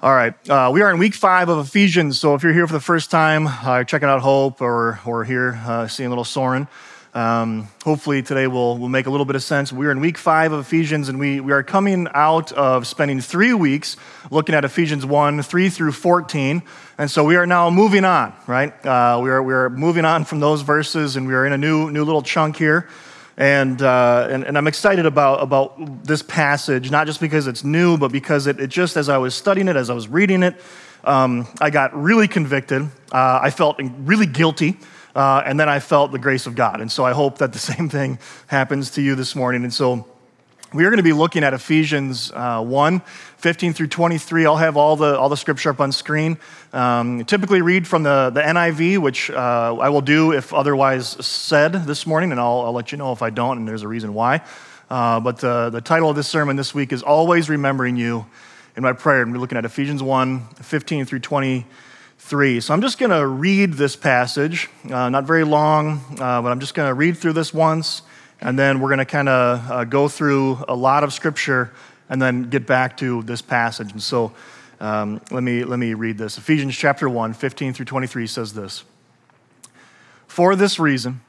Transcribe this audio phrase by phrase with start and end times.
[0.00, 2.20] All right, uh, we are in week five of Ephesians.
[2.20, 5.60] So if you're here for the first time, uh, checking out Hope, or or here
[5.66, 6.68] uh, seeing little Soren,
[7.14, 9.72] um, hopefully today will will make a little bit of sense.
[9.72, 13.20] We are in week five of Ephesians, and we we are coming out of spending
[13.20, 13.96] three weeks
[14.30, 16.62] looking at Ephesians one, three through fourteen,
[16.96, 18.32] and so we are now moving on.
[18.46, 21.52] Right, uh, we are we are moving on from those verses, and we are in
[21.52, 22.88] a new new little chunk here.
[23.38, 27.96] And, uh, and, and, I'm excited about, about this passage, not just because it's new,
[27.96, 30.60] but because it, it just, as I was studying it, as I was reading it,
[31.04, 32.82] um, I got really convicted.
[33.12, 34.76] Uh, I felt really guilty.
[35.14, 36.80] Uh, and then I felt the grace of God.
[36.80, 39.62] And so I hope that the same thing happens to you this morning.
[39.62, 40.04] And so
[40.74, 44.44] we are going to be looking at Ephesians uh, 1, 15 through 23.
[44.44, 46.36] I'll have all the, all the scripture up on screen.
[46.74, 51.72] Um, typically read from the, the NIV, which uh, I will do if otherwise said
[51.72, 54.12] this morning, and I'll, I'll let you know if I don't, and there's a reason
[54.12, 54.42] why.
[54.90, 58.26] Uh, but the, the title of this sermon this week is Always Remembering You
[58.76, 59.22] in My Prayer.
[59.22, 62.60] And we're looking at Ephesians 1, 15 through 23.
[62.60, 66.60] So I'm just going to read this passage, uh, not very long, uh, but I'm
[66.60, 68.02] just going to read through this once
[68.40, 71.72] and then we're going to kind of uh, go through a lot of scripture
[72.08, 73.92] and then get back to this passage.
[73.92, 74.32] And so
[74.80, 76.38] um, let, me, let me read this.
[76.38, 78.84] Ephesians chapter 1, 15 through 23 says this
[80.26, 81.20] For this reason,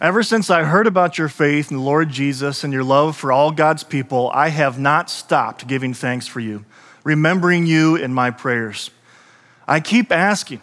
[0.00, 3.30] ever since I heard about your faith in the Lord Jesus and your love for
[3.30, 6.64] all God's people, I have not stopped giving thanks for you,
[7.04, 8.90] remembering you in my prayers.
[9.66, 10.62] I keep asking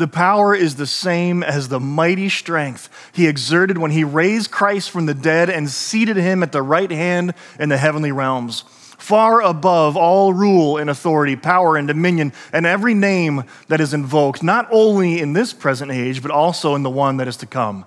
[0.00, 4.90] The power is the same as the mighty strength he exerted when he raised Christ
[4.90, 8.64] from the dead and seated him at the right hand in the heavenly realms,
[8.96, 14.42] far above all rule and authority, power and dominion, and every name that is invoked,
[14.42, 17.84] not only in this present age, but also in the one that is to come.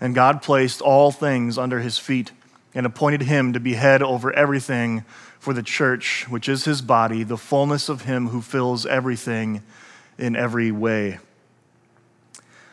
[0.00, 2.32] And God placed all things under his feet
[2.72, 5.04] and appointed him to be head over everything
[5.38, 9.62] for the church, which is his body, the fullness of him who fills everything
[10.16, 11.18] in every way.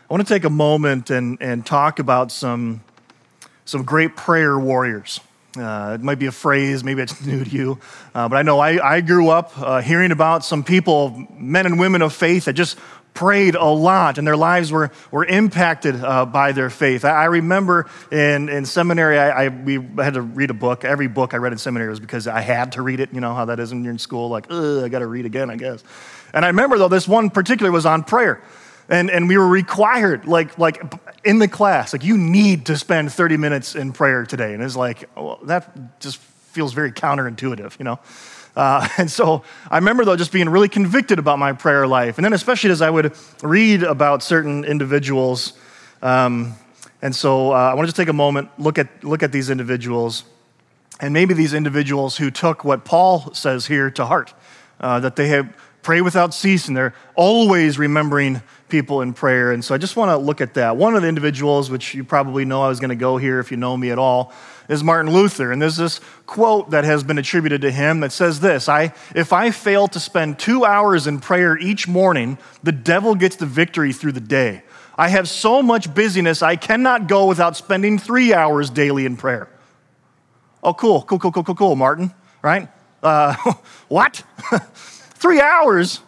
[0.09, 2.79] I want to take a moment and, and talk about some,
[3.65, 5.19] some great prayer warriors.
[5.57, 7.79] Uh, it might be a phrase, maybe it's new to you,
[8.15, 11.77] uh, but I know I, I grew up uh, hearing about some people, men and
[11.77, 12.77] women of faith, that just
[13.13, 17.03] prayed a lot and their lives were, were impacted uh, by their faith.
[17.03, 20.85] I, I, remember in, in seminary, I, I, we had to read a book.
[20.85, 23.13] Every book I read in seminary was because I had to read it.
[23.13, 25.25] You know how that is when you're in school, like, ugh, I got to read
[25.25, 25.83] again, I guess.
[26.33, 28.41] And I remember, though, this one particular was on prayer.
[28.89, 30.81] And, and we were required, like, like
[31.23, 34.53] in the class, like, you need to spend 30 minutes in prayer today.
[34.53, 37.99] And it's like, well, that just feels very counterintuitive, you know?
[38.55, 42.17] Uh, and so I remember, though, just being really convicted about my prayer life.
[42.17, 45.53] And then, especially as I would read about certain individuals.
[46.01, 46.55] Um,
[47.01, 49.49] and so uh, I want to just take a moment, look at, look at these
[49.49, 50.23] individuals,
[50.99, 54.33] and maybe these individuals who took what Paul says here to heart,
[54.79, 55.53] uh, that they have
[55.87, 59.53] pray without cease, and they're always remembering people in prayer.
[59.53, 60.75] And so I just want to look at that.
[60.75, 63.51] One of the individuals, which you probably know I was going to go here if
[63.51, 64.33] you know me at all,
[64.67, 65.49] is Martin Luther.
[65.49, 69.31] And there's this quote that has been attributed to him that says this I, If
[69.31, 73.93] I fail to spend two hours in prayer each morning, the devil gets the victory
[73.93, 74.63] through the day.
[74.97, 79.47] I have so much busyness, I cannot go without spending three hours daily in prayer.
[80.61, 82.67] Oh, cool, cool, cool, cool, cool, cool, Martin, right?
[83.01, 83.35] Uh,
[83.87, 84.21] what?
[85.17, 86.01] three hours?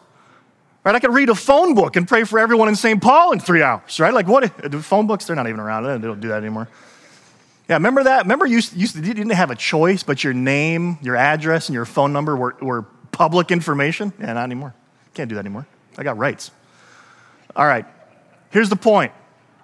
[0.84, 0.96] Right?
[0.96, 3.02] I could read a phone book and pray for everyone in St.
[3.02, 4.14] Paul in three hours, right?
[4.14, 4.58] Like what?
[4.58, 5.84] The phone books, they're not even around.
[5.84, 6.70] They don't do that anymore.
[7.68, 8.24] Yeah, remember that?
[8.24, 12.12] Remember you, you didn't have a choice, but your name, your address, and your phone
[12.12, 12.82] number were, were
[13.12, 14.12] public information?
[14.20, 14.74] Yeah, not anymore.
[15.14, 15.68] Can't do that anymore.
[15.98, 16.50] I got rights.
[17.56, 17.86] All right,
[18.52, 19.12] here's the point.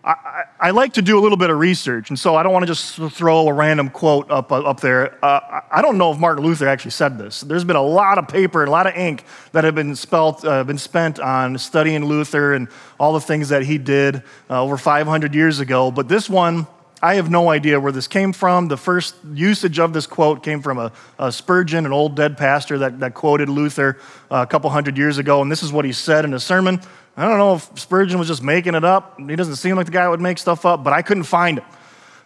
[0.05, 2.61] I, I, like to do a little bit of research, and so I don't want
[2.61, 5.17] to just throw a random quote up, up there.
[5.25, 7.41] Uh, I don't know if Martin Luther actually said this.
[7.41, 10.45] There's been a lot of paper and a lot of ink that have been, spelt,
[10.45, 12.67] uh, been spent on studying Luther and
[12.99, 16.67] all the things that he did uh, over 500 years ago, but this one,
[17.01, 18.67] I have no idea where this came from.
[18.67, 22.77] The first usage of this quote came from a, a Spurgeon, an old dead pastor
[22.79, 23.97] that, that quoted Luther
[24.31, 26.79] uh, a couple hundred years ago, and this is what he said in a sermon.
[27.17, 29.19] I don't know if Spurgeon was just making it up.
[29.19, 31.59] He doesn't seem like the guy that would make stuff up, but I couldn't find
[31.59, 31.63] it.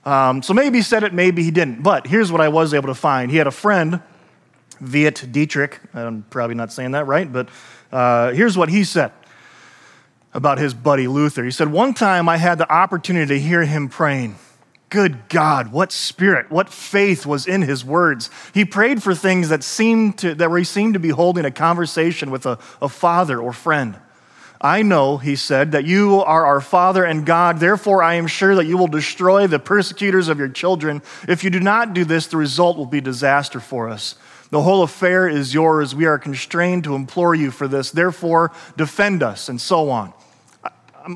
[0.05, 1.83] Um, so maybe he said it, maybe he didn't.
[1.83, 3.29] But here's what I was able to find.
[3.29, 4.01] He had a friend,
[4.81, 5.79] Veit Dietrich.
[5.93, 7.49] I'm probably not saying that right, but
[7.91, 9.11] uh, here's what he said
[10.33, 11.43] about his buddy Luther.
[11.43, 14.37] He said, One time I had the opportunity to hear him praying.
[14.89, 18.31] Good God, what spirit, what faith was in his words.
[18.55, 21.51] He prayed for things that seemed to, that where he seemed to be holding a
[21.51, 23.99] conversation with a, a father or friend.
[24.61, 27.59] I know, he said, that you are our Father and God.
[27.59, 31.01] Therefore, I am sure that you will destroy the persecutors of your children.
[31.29, 34.15] If you do not do this, the result will be disaster for us.
[34.51, 35.95] The whole affair is yours.
[35.95, 37.91] We are constrained to implore you for this.
[37.91, 40.13] Therefore, defend us, and so on.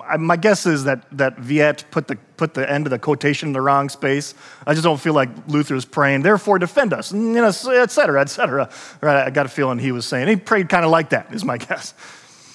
[0.07, 3.49] I, my guess is that, that Veit put the, put the end of the quotation
[3.49, 4.33] in the wrong space.
[4.65, 8.21] I just don't feel like Luther Luther's praying, therefore defend us, you know, et cetera,
[8.21, 8.69] et cetera.
[9.01, 10.27] Right, I got a feeling he was saying.
[10.29, 11.93] He prayed kind of like that, is my guess.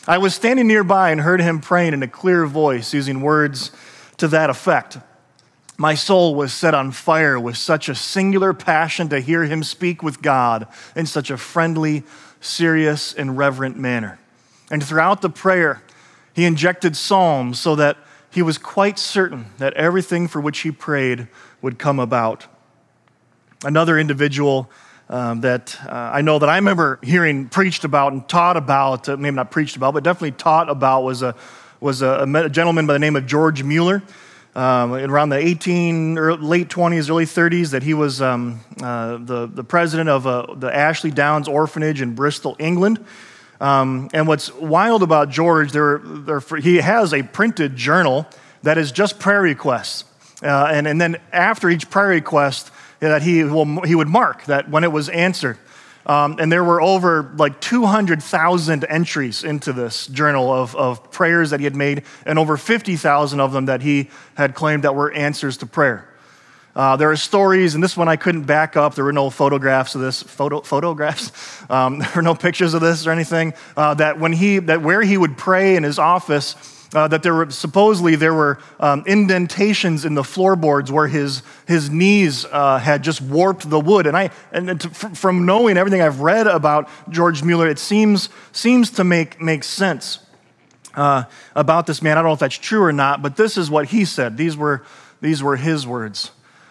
[0.08, 3.72] I was standing nearby and heard him praying in a clear voice, using words
[4.16, 4.96] to that effect.
[5.76, 10.02] My soul was set on fire with such a singular passion to hear him speak
[10.02, 10.66] with God
[10.96, 12.05] in such a friendly,
[12.40, 14.19] serious, and reverent manner.
[14.70, 15.82] And throughout the prayer,
[16.32, 17.99] he injected psalms so that
[18.31, 21.28] he was quite certain that everything for which he prayed
[21.61, 22.46] would come about.
[23.62, 24.70] Another individual
[25.08, 29.16] um, that uh, I know that I remember hearing preached about and taught about, uh,
[29.16, 31.34] maybe not preached about, but definitely taught about, was a,
[31.81, 34.02] was a, a gentleman by the name of George Mueller.
[34.55, 39.62] Um, around the 18, late 20s, early 30s, that he was um, uh, the, the
[39.62, 43.04] president of uh, the Ashley Downs Orphanage in Bristol, England.
[43.61, 48.26] Um, and what's wild about George, there, there, he has a printed journal
[48.62, 50.04] that is just prayer requests.
[50.43, 54.69] Uh, and, and then after each prayer request, that he, will, he would mark that
[54.69, 55.59] when it was answered.
[56.06, 61.61] Um, and there were over like 200,000 entries into this journal of, of prayers that
[61.61, 65.59] he had made, and over 50,000 of them that he had claimed that were answers
[65.59, 66.09] to prayer.
[66.75, 68.95] Uh, there are stories, and this one I couldn't back up.
[68.95, 70.23] There were no photographs of this.
[70.23, 71.33] Photo, photographs?
[71.71, 73.53] Um, there were no pictures of this or anything.
[73.77, 76.55] Uh, that when he, that where he would pray in his office,
[76.94, 81.90] uh, that there were supposedly there were um, indentations in the floorboards where his his
[81.90, 84.06] knees uh, had just warped the wood.
[84.06, 88.90] And I and to, from knowing everything I've read about George Mueller, it seems seems
[88.93, 90.20] to make make sense
[90.94, 91.25] uh,
[91.55, 92.17] about this man.
[92.17, 94.37] I don't know if that's true or not, but this is what he said.
[94.37, 94.85] These were
[95.20, 96.31] these were his words.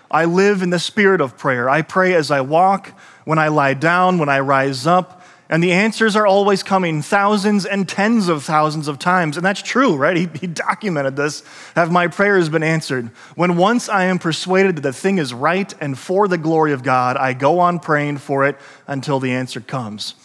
[0.10, 1.70] I live in the spirit of prayer.
[1.70, 2.88] I pray as I walk,
[3.26, 5.22] when I lie down, when I rise up.
[5.50, 9.38] And the answers are always coming thousands and tens of thousands of times.
[9.38, 10.18] And that's true, right?
[10.18, 11.42] He, he, documented this.
[11.76, 13.08] Have my prayers been answered?
[13.36, 16.84] When once I am persuaded that the thing is right and for the glory of
[16.84, 18.58] God, I go on praying for it
[18.88, 20.16] until the answer comes.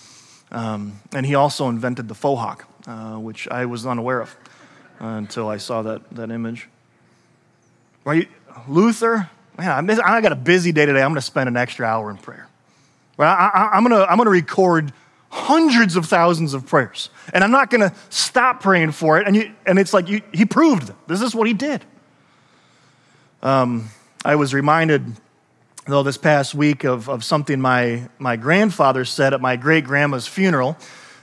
[0.50, 4.36] Um, and he also invented the faux hawk, uh, which I was unaware of
[5.00, 6.68] uh, until I saw that, that image.
[8.04, 8.28] Right?
[8.66, 11.00] Luther, man, I got a busy day today.
[11.00, 12.48] I'm going to spend an extra hour in prayer.
[13.16, 14.92] Well, I, am going to I'm to record
[15.32, 17.08] hundreds of thousands of prayers.
[17.32, 19.26] And I'm not going to stop praying for it.
[19.26, 20.96] And, you, and it's like you, he proved it.
[21.08, 21.82] This is what he did.
[23.42, 23.88] Um,
[24.26, 25.06] I was reminded,
[25.86, 30.26] though, this past week of, of something my, my grandfather said at my great grandma's
[30.26, 30.76] funeral.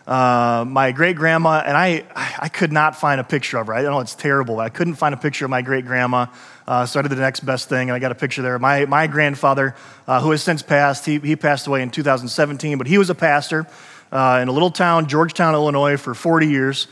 [0.08, 3.76] Uh, my great grandma, and I, I could not find a picture of her.
[3.76, 4.60] I know it's terrible.
[4.60, 6.26] I couldn't find a picture of my great grandma.
[6.68, 8.58] Uh, so I did the next best thing, and I got a picture there.
[8.58, 9.76] My, my grandfather,
[10.08, 13.16] uh, who has since passed, he, he passed away in 2017, but he was a
[13.16, 13.68] pastor
[14.12, 16.88] uh, in a little town, Georgetown, Illinois, for 40 years.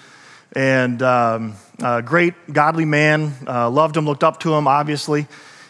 [0.54, 1.56] And um,
[2.06, 3.34] great, godly man.
[3.46, 5.28] Uh, loved him, looked up to him, obviously.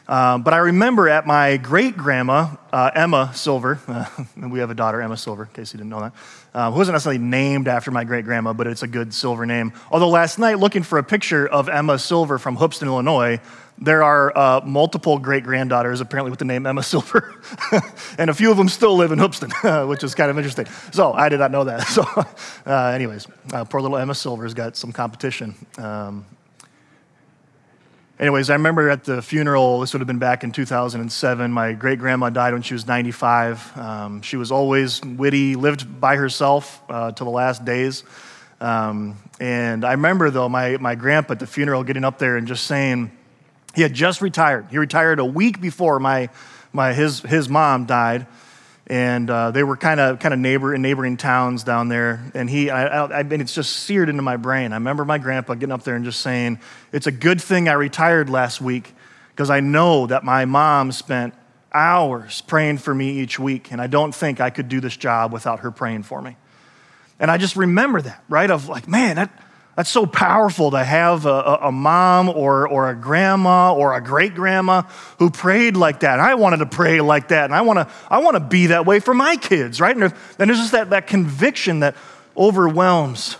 [0.07, 4.05] Um, but I remember at my great grandma, uh, Emma Silver, uh,
[4.47, 6.13] we have a daughter, Emma Silver, in case you didn't know that,
[6.53, 9.73] uh, who wasn't necessarily named after my great grandma, but it's a good Silver name.
[9.91, 13.41] Although last night, looking for a picture of Emma Silver from Hoopeston, Illinois,
[13.79, 17.35] there are uh, multiple great granddaughters apparently with the name Emma Silver,
[18.17, 19.51] and a few of them still live in Hoopeston,
[19.89, 20.67] which is kind of interesting.
[20.91, 21.81] So I did not know that.
[21.87, 22.03] So,
[22.65, 25.53] uh, anyways, uh, poor little Emma Silver's got some competition.
[25.77, 26.25] Um,
[28.19, 31.51] anyways, I remember at the funeral, this would have been back in 2007.
[31.51, 33.77] My great grandma died when she was 95.
[33.77, 38.03] Um, she was always witty, lived by herself uh, till the last days.
[38.59, 42.47] Um, and I remember, though, my, my grandpa at the funeral getting up there and
[42.47, 43.11] just saying,
[43.75, 44.67] he had just retired.
[44.71, 46.29] He retired a week before my,
[46.73, 48.25] my, his, his mom died.
[48.89, 52.31] And uh, they were kind of kind of neighbor in neighboring towns down there.
[52.33, 54.71] And he, I, I, I mean, it's just seared into my brain.
[54.71, 56.59] I remember my grandpa getting up there and just saying,
[56.93, 58.93] "It's a good thing I retired last week
[59.31, 61.33] because I know that my mom spent
[61.73, 65.33] hours praying for me each week, and I don't think I could do this job
[65.33, 66.37] without her praying for me."
[67.19, 68.49] And I just remember that, right?
[68.49, 69.31] Of like, man, that
[69.77, 74.33] that's so powerful to have a, a, mom or, or a grandma or a great
[74.33, 74.81] grandma
[75.19, 76.19] who prayed like that.
[76.19, 78.87] I wanted to pray like that, and I want to I want to be that
[78.87, 79.95] way for my kids, right?
[79.95, 81.95] And then there's just that, that conviction that
[82.35, 83.37] overwhelms.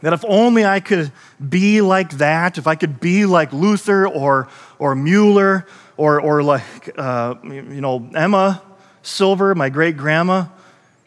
[0.00, 1.12] That if only I could
[1.48, 4.48] be like that, if I could be like Luther or,
[4.80, 8.60] or Mueller or, or like, uh, you know, Emma
[9.02, 10.46] Silver, my great grandma.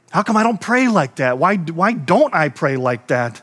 [0.09, 1.37] How come I don't pray like that?
[1.37, 3.41] Why, why don't I pray like that?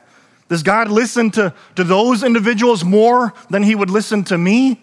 [0.55, 4.81] Does God listen to, to those individuals more than he would listen to me?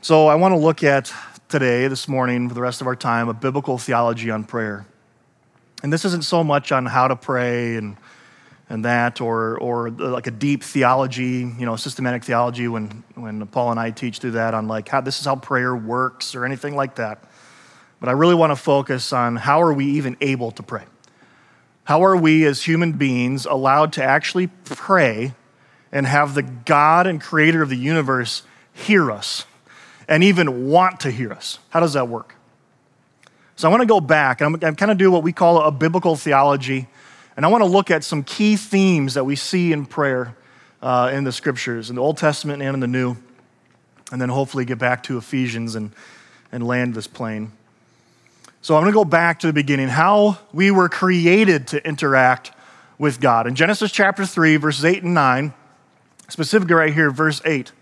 [0.00, 1.12] So I want to look at
[1.50, 4.86] today, this morning, for the rest of our time, a biblical theology on prayer.
[5.82, 7.98] And this isn't so much on how to pray and
[8.70, 13.72] and that, or, or like a deep theology, you know, systematic theology when, when Paul
[13.72, 16.74] and I teach through that on like how this is how prayer works or anything
[16.74, 17.22] like that.
[18.00, 20.84] But I really want to focus on how are we even able to pray?
[21.88, 25.32] How are we as human beings allowed to actually pray
[25.90, 28.42] and have the God and creator of the universe
[28.74, 29.46] hear us
[30.06, 31.58] and even want to hear us?
[31.70, 32.34] How does that work?
[33.56, 35.62] So I want to go back and I'm, I'm kind of do what we call
[35.62, 36.88] a biblical theology
[37.38, 40.36] and I want to look at some key themes that we see in prayer
[40.82, 43.16] uh, in the scriptures, in the Old Testament and in the New,
[44.12, 45.92] and then hopefully get back to Ephesians and,
[46.52, 47.52] and land this plane.
[48.60, 52.52] So I'm going to go back to the beginning how we were created to interact
[52.98, 53.46] with God.
[53.46, 55.54] In Genesis chapter 3, verses 8 and 9,
[56.28, 57.72] specifically right here, verse 8,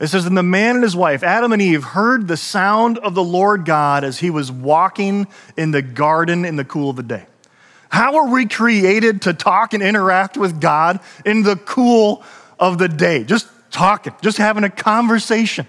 [0.00, 3.14] it says, And the man and his wife, Adam and Eve, heard the sound of
[3.14, 5.26] the Lord God as he was walking
[5.58, 7.26] in the garden in the cool of the day.
[7.90, 12.22] How are we created to talk and interact with God in the cool
[12.58, 13.24] of the day?
[13.24, 15.66] Just talking, just having a conversation.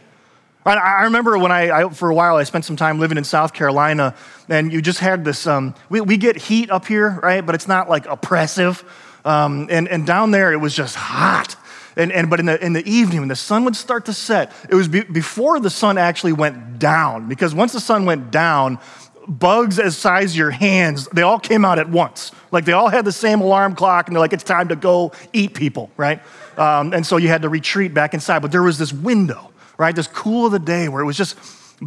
[0.65, 3.53] I remember when I, I, for a while, I spent some time living in South
[3.53, 4.15] Carolina,
[4.47, 5.47] and you just had this.
[5.47, 7.43] Um, we, we get heat up here, right?
[7.43, 8.83] But it's not like oppressive.
[9.25, 11.55] Um, and, and down there, it was just hot.
[11.95, 14.53] And, and, but in the, in the evening, when the sun would start to set,
[14.69, 17.27] it was be, before the sun actually went down.
[17.27, 18.79] Because once the sun went down,
[19.27, 22.31] bugs as size your hands, they all came out at once.
[22.51, 25.11] Like they all had the same alarm clock, and they're like, it's time to go
[25.33, 26.21] eat people, right?
[26.57, 28.39] Um, and so you had to retreat back inside.
[28.39, 29.50] But there was this window,
[29.81, 29.95] right?
[29.95, 31.37] This cool of the day where it was just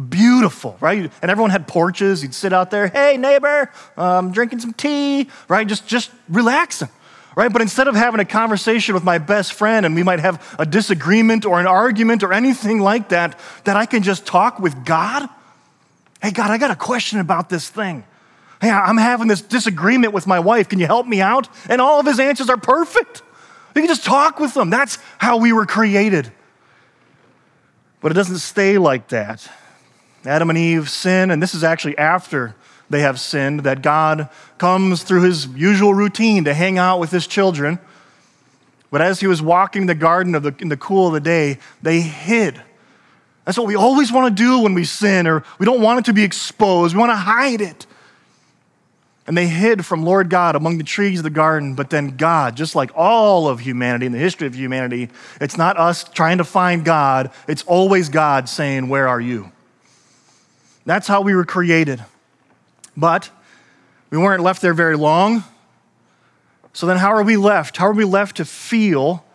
[0.09, 1.11] beautiful, right?
[1.21, 2.21] And everyone had porches.
[2.21, 5.65] You'd sit out there, hey, neighbor, I'm um, drinking some tea, right?
[5.65, 6.89] Just, just relaxing.
[7.37, 7.51] Right?
[7.51, 10.65] But instead of having a conversation with my best friend and we might have a
[10.65, 15.27] disagreement or an argument or anything like that, that I can just talk with God,
[16.21, 18.03] Hey, God, I got a question about this thing.
[18.61, 20.69] Hey, I'm having this disagreement with my wife.
[20.69, 21.47] Can you help me out?
[21.69, 23.21] And all of his answers are perfect.
[23.75, 24.69] You can just talk with them.
[24.69, 26.31] That's how we were created.
[28.05, 29.49] But it doesn't stay like that.
[30.27, 32.53] Adam and Eve sin, and this is actually after
[32.87, 37.25] they have sinned, that God comes through his usual routine to hang out with his
[37.25, 37.79] children.
[38.91, 41.57] But as he was walking the garden of the, in the cool of the day,
[41.81, 42.61] they hid
[43.45, 46.05] that's what we always want to do when we sin, or we don't want it
[46.05, 46.95] to be exposed.
[46.95, 47.85] We want to hide it.
[49.27, 51.73] And they hid from Lord God among the trees of the garden.
[51.73, 55.09] But then God, just like all of humanity in the history of humanity,
[55.41, 59.51] it's not us trying to find God, it's always God saying, Where are you?
[60.85, 62.03] That's how we were created.
[62.95, 63.31] But
[64.11, 65.43] we weren't left there very long.
[66.73, 67.77] So then, how are we left?
[67.77, 69.25] How are we left to feel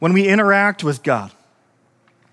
[0.00, 1.30] when we interact with God?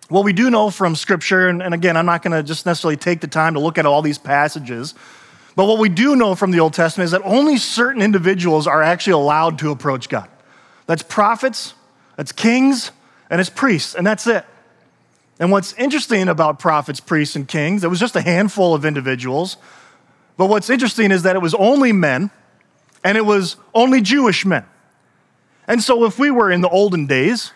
[0.10, 2.98] What we do know from Scripture, and, and again, I'm not going to just necessarily
[2.98, 4.94] take the time to look at all these passages,
[5.56, 8.82] but what we do know from the Old Testament is that only certain individuals are
[8.82, 10.30] actually allowed to approach God.
[10.86, 11.74] That's prophets,
[12.18, 12.92] that's kings,
[13.30, 14.46] and it's priests, and that's it.
[15.40, 19.58] And what's interesting about prophets, priests, and kings, it was just a handful of individuals.
[20.38, 22.32] But what's interesting is that it was only men,
[23.04, 24.66] and it was only Jewish men.
[25.68, 27.52] And so if we were in the olden days,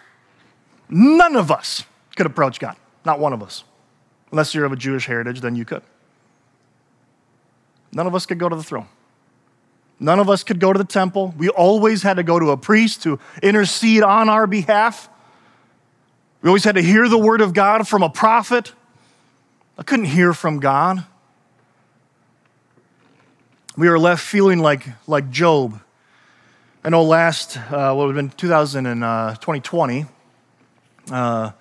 [0.90, 1.84] none of us
[2.16, 2.76] could approach God.
[3.06, 3.64] Not one of us.
[4.32, 5.84] Unless you're of a Jewish heritage, then you could.
[7.92, 8.88] None of us could go to the throne.
[10.00, 11.34] None of us could go to the temple.
[11.38, 15.10] We always had to go to a priest to intercede on our behalf.
[16.42, 18.72] We always had to hear the word of God from a prophet.
[19.78, 21.06] I couldn't hear from God.
[23.76, 25.82] We were left feeling like, like Job.
[26.84, 30.06] I know last, uh, what would have been 2000 and, uh, 2020,
[31.12, 31.52] uh,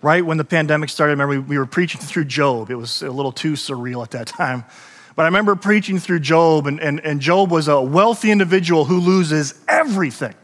[0.00, 2.70] right when the pandemic started, I remember we, we were preaching through Job.
[2.70, 4.64] It was a little too surreal at that time.
[5.14, 8.98] But I remember preaching through Job, and, and, and Job was a wealthy individual who
[8.98, 10.34] loses everything.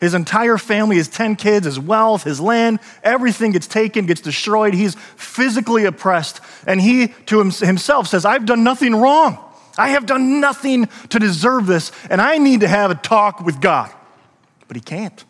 [0.00, 4.74] His entire family, his 10 kids, his wealth, his land, everything gets taken, gets destroyed.
[4.74, 6.40] He's physically oppressed.
[6.66, 9.38] And he to himself says, I've done nothing wrong.
[9.76, 13.60] I have done nothing to deserve this, and I need to have a talk with
[13.60, 13.90] God.
[14.68, 15.24] But he can't.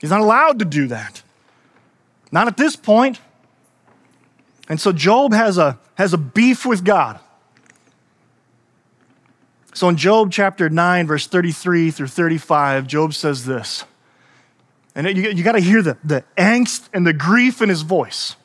[0.00, 1.22] He's not allowed to do that.
[2.32, 3.20] Not at this point.
[4.68, 7.20] And so Job has a, has a beef with God.
[9.74, 13.84] So in Job chapter 9, verse 33 through 35, Job says this
[14.94, 18.36] And you, you got to hear the, the angst and the grief in his voice.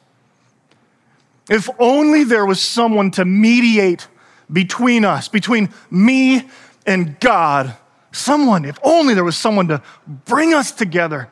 [1.50, 4.08] If only there was someone to mediate
[4.52, 6.48] between us, between me
[6.86, 7.76] and God.
[8.12, 9.82] Someone, if only there was someone to
[10.26, 11.30] bring us together,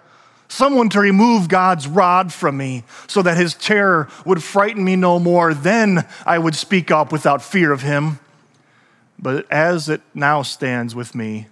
[0.47, 5.19] someone to remove God's rod from me so that his terror would frighten me no
[5.19, 8.19] more, then I would speak up without fear of him.
[9.17, 11.47] But as it now stands with me,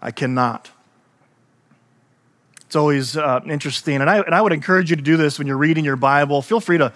[0.00, 0.70] I cannot.
[2.66, 3.96] It's always uh, interesting.
[3.96, 6.42] And I, and I would encourage you to do this when you're reading your Bible.
[6.42, 6.92] Feel free to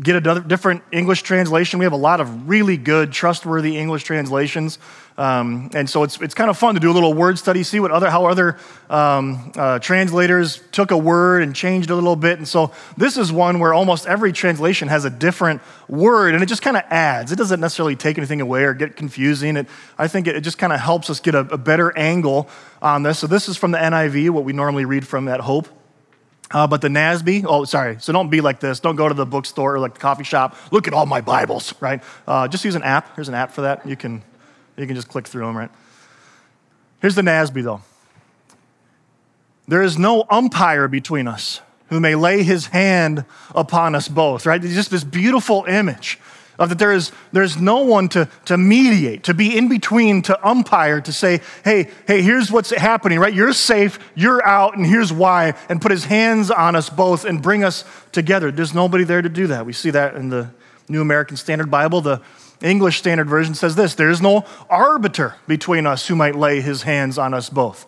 [0.00, 1.78] get a different English translation.
[1.78, 4.78] We have a lot of really good, trustworthy English translations.
[5.18, 7.80] Um, and so it's, it's kind of fun to do a little word study, see
[7.80, 8.58] what other, how other
[8.90, 12.38] um, uh, translators took a word and changed a little bit.
[12.38, 16.46] And so this is one where almost every translation has a different word and it
[16.46, 17.32] just kind of adds.
[17.32, 19.56] It doesn't necessarily take anything away or get confusing.
[19.56, 22.48] It, I think it, it just kind of helps us get a, a better angle
[22.82, 23.18] on this.
[23.18, 25.68] So this is from the NIV, what we normally read from at Hope.
[26.50, 27.96] Uh, but the NASB, oh, sorry.
[28.00, 28.78] So don't be like this.
[28.78, 30.56] Don't go to the bookstore or like the coffee shop.
[30.70, 32.02] Look at all my Bibles, right?
[32.26, 33.16] Uh, just use an app.
[33.16, 33.86] Here's an app for that.
[33.86, 34.22] You can,
[34.76, 35.70] you can just click through them, right?
[37.00, 37.82] Here's the NASB, though.
[39.68, 44.62] There is no umpire between us who may lay his hand upon us both, right?
[44.64, 46.18] It's just this beautiful image
[46.58, 50.48] of that there is there's no one to, to mediate, to be in between, to
[50.48, 53.34] umpire, to say, hey, hey, here's what's happening, right?
[53.34, 57.42] You're safe, you're out, and here's why, and put his hands on us both and
[57.42, 58.50] bring us together.
[58.50, 59.66] There's nobody there to do that.
[59.66, 60.50] We see that in the
[60.88, 62.00] New American Standard Bible.
[62.00, 62.22] The
[62.62, 66.82] English Standard Version says this there is no arbiter between us who might lay his
[66.82, 67.86] hands on us both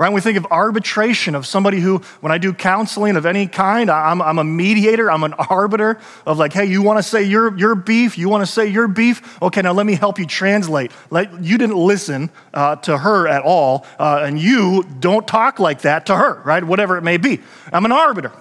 [0.00, 0.08] right?
[0.08, 3.90] When we think of arbitration, of somebody who, when I do counseling of any kind,
[3.90, 7.54] I'm, I'm a mediator, I'm an arbiter of like, hey, you want to say your,
[7.58, 9.42] your beef, you want to say your beef?
[9.42, 10.90] Okay, now let me help you translate.
[11.10, 15.82] Let, you didn't listen uh, to her at all, uh, and you don't talk like
[15.82, 16.64] that to her, right?
[16.64, 17.40] Whatever it may be.
[17.70, 18.32] I'm an arbiter.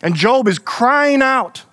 [0.00, 1.64] And Job is crying out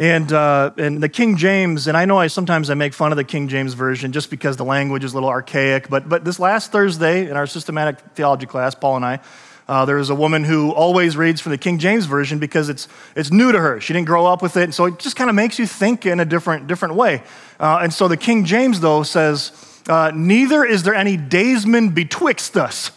[0.00, 3.16] and, uh, and the King James, and I know I sometimes I make fun of
[3.16, 6.40] the King James Version just because the language is a little archaic, but, but this
[6.40, 9.20] last Thursday in our systematic theology class, Paul and I,
[9.68, 13.30] uh, was a woman who always reads from the King James Version because it's, it's
[13.30, 13.78] new to her.
[13.78, 16.06] She didn't grow up with it, and so it just kind of makes you think
[16.06, 17.22] in a different, different way.
[17.60, 19.52] Uh, and so the King James, though, says,
[19.86, 22.90] uh, Neither is there any daysman betwixt us.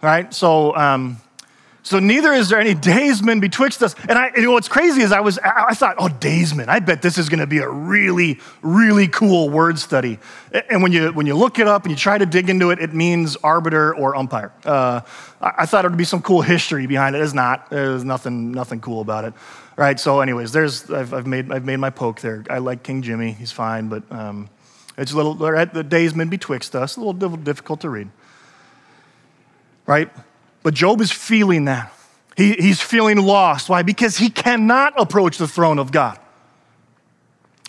[0.00, 0.32] Right?
[0.32, 1.18] So um,
[1.86, 3.94] so neither is there any daysman betwixt us.
[4.08, 6.68] And I, what's crazy is I was, I thought, oh, daysman.
[6.68, 10.18] I bet this is going to be a really, really cool word study.
[10.68, 12.80] And when you when you look it up and you try to dig into it,
[12.80, 14.52] it means arbiter or umpire.
[14.64, 15.02] Uh,
[15.40, 17.22] I thought it would be some cool history behind it.
[17.22, 17.70] It's not.
[17.70, 19.34] There's nothing nothing cool about it.
[19.76, 20.00] Right.
[20.00, 22.44] So, anyways, there's I've, I've made I've made my poke there.
[22.50, 23.30] I like King Jimmy.
[23.30, 24.50] He's fine, but um,
[24.98, 25.72] it's a little right.
[25.72, 26.96] the daysman betwixt us.
[26.96, 28.10] A little difficult to read.
[29.86, 30.10] Right.
[30.66, 31.92] But Job is feeling that.
[32.36, 33.68] He, he's feeling lost.
[33.68, 33.82] Why?
[33.82, 36.18] Because he cannot approach the throne of God.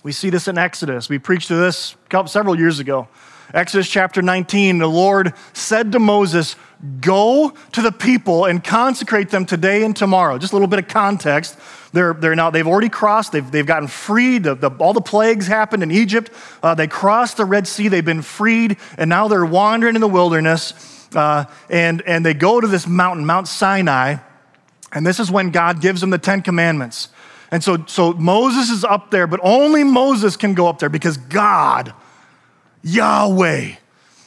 [0.02, 1.08] We see this in Exodus.
[1.08, 3.08] We preached to this several years ago.
[3.54, 6.56] Exodus chapter 19, the Lord said to Moses,
[7.00, 10.40] Go to the people and consecrate them today and tomorrow.
[10.40, 11.56] Just a little bit of context.
[11.94, 14.42] They're, they're now, they've already crossed, they've, they've gotten freed.
[14.42, 16.32] The, the, all the plagues happened in Egypt.
[16.64, 20.08] Uh, they crossed the Red Sea, they've been freed, and now they're wandering in the
[20.08, 20.97] wilderness.
[21.16, 24.18] Uh, and, and they go to this mountain, Mount Sinai,
[24.92, 27.10] and this is when God gives them the Ten Commandments.
[27.52, 31.18] And so, so Moses is up there, but only Moses can go up there because
[31.18, 31.94] God,
[32.84, 33.72] Yahweh,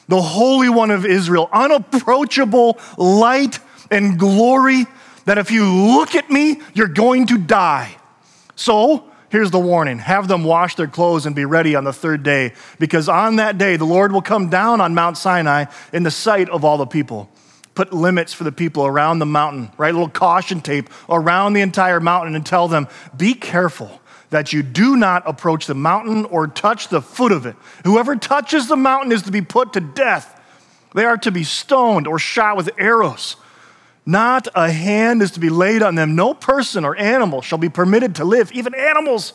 [0.07, 3.59] the Holy One of Israel, unapproachable light
[3.91, 4.85] and glory,
[5.25, 7.95] that if you look at me, you're going to die.
[8.55, 12.21] So Here's the warning have them wash their clothes and be ready on the third
[12.21, 16.11] day, because on that day the Lord will come down on Mount Sinai in the
[16.11, 17.29] sight of all the people.
[17.73, 19.91] Put limits for the people around the mountain, right?
[19.91, 24.61] A little caution tape around the entire mountain and tell them, be careful that you
[24.63, 27.55] do not approach the mountain or touch the foot of it.
[27.85, 30.37] Whoever touches the mountain is to be put to death.
[30.93, 33.37] They are to be stoned or shot with arrows.
[34.05, 36.15] Not a hand is to be laid on them.
[36.15, 39.33] No person or animal shall be permitted to live, even animals.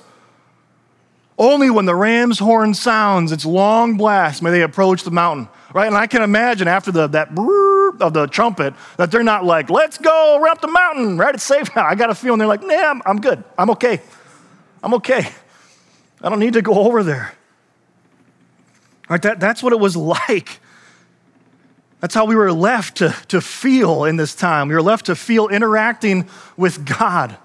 [1.39, 5.49] Only when the ram's horn sounds its long blast may they approach the mountain.
[5.75, 5.87] Right?
[5.87, 7.29] And I can imagine after the, that
[8.01, 11.35] of the trumpet that they're not like, let's go, we're up the mountain, right?
[11.35, 11.85] It's safe now.
[11.87, 13.45] I got a feeling they're like, nah, I'm, I'm good.
[13.59, 14.01] I'm okay.
[14.83, 15.29] I'm okay.
[16.23, 17.33] I don't need to go over there.
[19.09, 19.23] Right?
[19.23, 20.61] That, that's what it was like
[22.01, 24.69] that's how we were left to, to feel in this time.
[24.69, 27.37] We were left to feel interacting with God.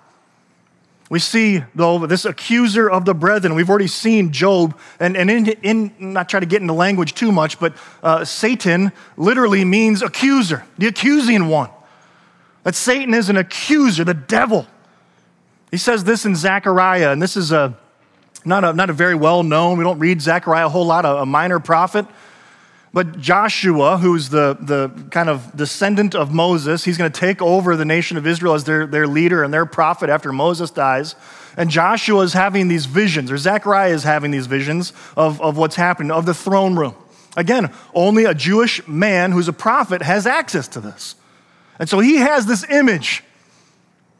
[1.09, 3.53] We see, though, this accuser of the brethren.
[3.53, 7.33] We've already seen Job, and, and in, in not try to get into language too
[7.33, 11.69] much, but uh, Satan literally means accuser, the accusing one.
[12.63, 14.67] That Satan is an accuser, the devil.
[15.69, 17.77] He says this in Zechariah, and this is a,
[18.45, 21.17] not, a, not a very well known, we don't read Zechariah a whole lot, a,
[21.17, 22.05] a minor prophet.
[22.93, 27.77] But Joshua, who's the, the kind of descendant of Moses, he's going to take over
[27.77, 31.15] the nation of Israel as their, their leader and their prophet after Moses dies.
[31.55, 35.75] And Joshua is having these visions, or Zechariah is having these visions of, of what's
[35.75, 36.95] happening, of the throne room.
[37.37, 41.15] Again, only a Jewish man who's a prophet has access to this.
[41.79, 43.23] And so he has this image.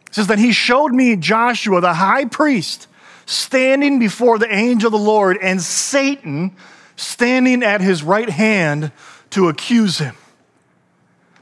[0.08, 2.88] It says that he showed me Joshua, the high priest,
[3.26, 6.56] standing before the angel of the Lord, and Satan
[7.02, 8.92] standing at his right hand
[9.32, 10.16] to accuse him.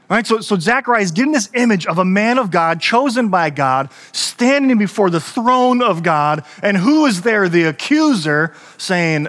[0.08, 3.28] All right, so, so Zechariah is getting this image of a man of God, chosen
[3.28, 6.44] by God, standing before the throne of God.
[6.62, 7.48] And who is there?
[7.48, 9.28] The accuser saying,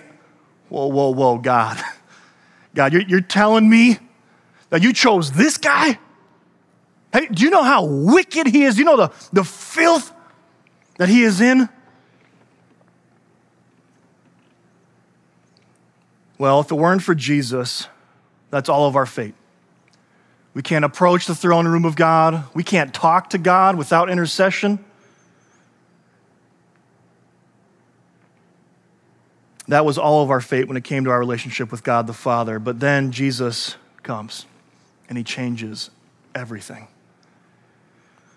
[0.69, 1.83] Whoa, whoa, whoa, God.
[2.73, 3.99] God, you're, you're telling me
[4.69, 5.99] that you chose this guy?
[7.13, 8.75] Hey, do you know how wicked he is?
[8.75, 10.11] Do you know the, the filth
[10.97, 11.67] that he is in?
[16.41, 17.87] Well, if it weren't for Jesus,
[18.49, 19.35] that's all of our fate.
[20.55, 22.45] We can't approach the throne room of God.
[22.55, 24.83] We can't talk to God without intercession.
[29.67, 32.11] That was all of our fate when it came to our relationship with God the
[32.13, 32.57] Father.
[32.57, 34.47] But then Jesus comes
[35.09, 35.91] and he changes
[36.33, 36.87] everything.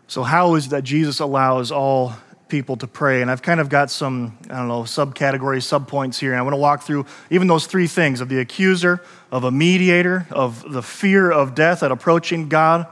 [0.08, 2.12] So, how is it that Jesus allows all
[2.48, 3.22] people to pray.
[3.22, 6.32] And I've kind of got some, I don't know, subcategories, subpoints here.
[6.32, 9.50] And I want to walk through even those three things of the accuser, of a
[9.50, 12.86] mediator, of the fear of death at approaching God.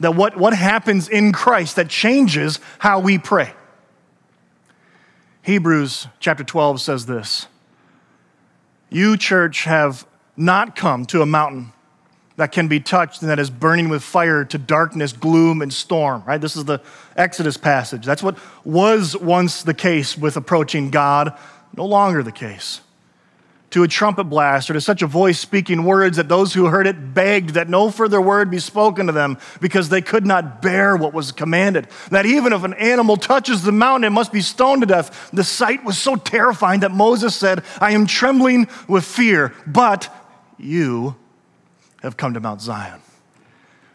[0.00, 3.52] That what, what happens in Christ that changes how we pray.
[5.42, 7.46] Hebrews chapter 12 says this
[8.90, 11.73] You, church, have not come to a mountain
[12.36, 16.22] that can be touched and that is burning with fire to darkness, gloom, and storm,
[16.26, 16.40] right?
[16.40, 16.80] This is the
[17.16, 18.04] Exodus passage.
[18.04, 21.38] That's what was once the case with approaching God,
[21.76, 22.80] no longer the case.
[23.70, 26.86] To a trumpet blast or to such a voice speaking words that those who heard
[26.86, 30.96] it begged that no further word be spoken to them because they could not bear
[30.96, 31.88] what was commanded.
[32.10, 35.30] That even if an animal touches the mountain, it must be stoned to death.
[35.32, 40.08] The sight was so terrifying that Moses said, I am trembling with fear, but
[40.56, 41.16] you
[42.06, 43.00] have come to Mount Zion.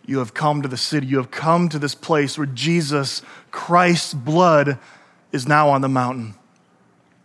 [0.05, 1.05] You have come to the city.
[1.07, 4.79] You have come to this place where Jesus, Christ's blood,
[5.31, 6.33] is now on the mountain.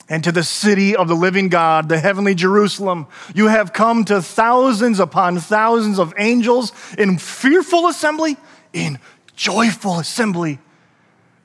[0.09, 3.07] And to the city of the living God, the heavenly Jerusalem.
[3.35, 8.37] You have come to thousands upon thousands of angels in fearful assembly,
[8.75, 8.99] in
[9.35, 10.59] joyful assembly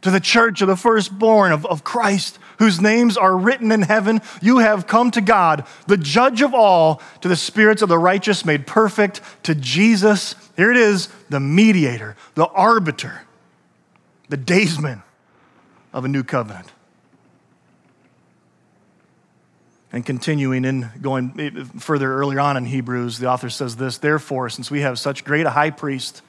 [0.01, 4.21] to the church of the firstborn of, of Christ, whose names are written in heaven.
[4.41, 8.45] You have come to God, the judge of all, to the spirits of the righteous
[8.45, 10.35] made perfect, to Jesus.
[10.55, 13.21] Here it is, the mediator, the arbiter,
[14.29, 15.03] the daysman
[15.91, 16.71] of a new covenant.
[19.91, 24.69] And continuing in going further earlier on in Hebrews, the author says this Therefore, since
[24.69, 26.21] we have such great a high priest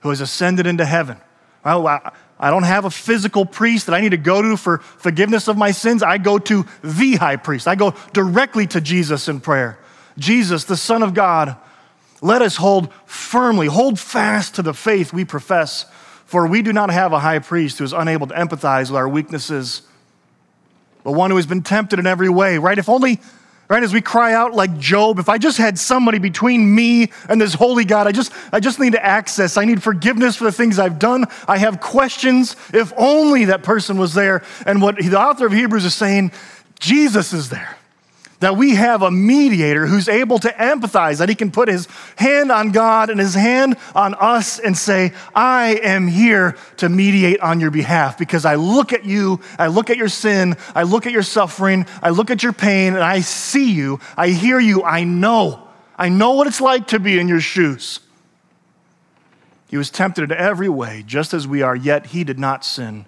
[0.00, 1.18] who has ascended into heaven,
[1.62, 5.48] well, I don't have a physical priest that I need to go to for forgiveness
[5.48, 6.02] of my sins.
[6.02, 7.66] I go to the high priest.
[7.66, 9.78] I go directly to Jesus in prayer.
[10.18, 11.56] Jesus, the Son of God,
[12.20, 15.86] let us hold firmly, hold fast to the faith we profess,
[16.26, 19.08] for we do not have a high priest who is unable to empathize with our
[19.08, 19.82] weaknesses,
[21.04, 22.78] but one who has been tempted in every way, right?
[22.78, 23.20] If only
[23.68, 27.40] right as we cry out like Job if i just had somebody between me and
[27.40, 29.56] this holy god i just i just need access.
[29.56, 31.26] I need forgiveness for the things i've done.
[31.46, 32.56] I have questions.
[32.72, 34.42] If only that person was there.
[34.66, 36.32] And what the author of Hebrews is saying
[36.78, 37.76] jesus is there
[38.40, 42.52] that we have a mediator who's able to empathize, that he can put his hand
[42.52, 47.60] on God and his hand on us and say, I am here to mediate on
[47.60, 51.12] your behalf because I look at you, I look at your sin, I look at
[51.12, 55.04] your suffering, I look at your pain, and I see you, I hear you, I
[55.04, 55.62] know.
[55.98, 58.00] I know what it's like to be in your shoes.
[59.68, 63.06] He was tempted in every way, just as we are, yet he did not sin.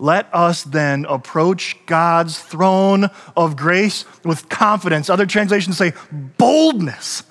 [0.00, 5.10] Let us then approach God's throne of grace with confidence.
[5.10, 5.92] Other translations say
[6.38, 7.22] boldness.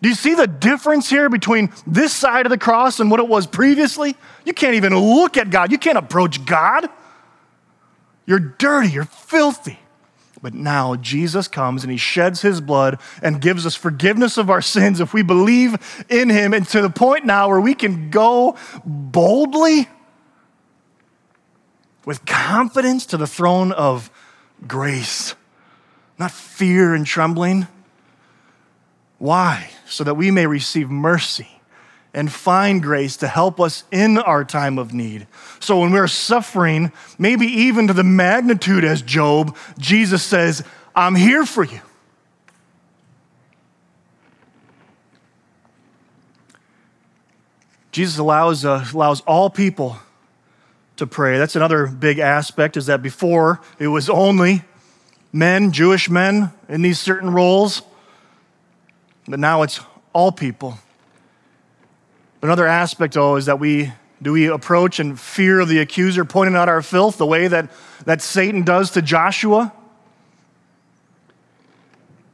[0.00, 3.26] Do you see the difference here between this side of the cross and what it
[3.26, 4.14] was previously?
[4.44, 5.72] You can't even look at God.
[5.72, 6.88] You can't approach God.
[8.26, 9.80] You're dirty, you're filthy.
[10.40, 14.62] But now Jesus comes and he sheds his blood and gives us forgiveness of our
[14.62, 16.54] sins if we believe in him.
[16.54, 19.88] And to the point now where we can go boldly
[22.06, 24.10] with confidence to the throne of
[24.66, 25.34] grace,
[26.18, 27.66] not fear and trembling.
[29.18, 29.70] Why?
[29.86, 31.48] So that we may receive mercy
[32.14, 35.26] and find grace to help us in our time of need.
[35.60, 40.64] So when we're suffering, maybe even to the magnitude as Job, Jesus says,
[40.94, 41.80] I'm here for you.
[47.90, 49.98] Jesus allows, uh, allows all people
[50.96, 51.38] to pray.
[51.38, 54.62] That's another big aspect is that before it was only
[55.32, 57.82] men, Jewish men in these certain roles,
[59.28, 59.80] but now it's
[60.12, 60.78] all people.
[62.40, 66.24] But Another aspect, though, is that we do we approach in fear of the accuser
[66.24, 67.70] pointing out our filth the way that,
[68.06, 69.72] that Satan does to Joshua?